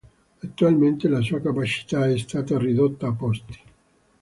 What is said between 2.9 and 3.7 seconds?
a posti.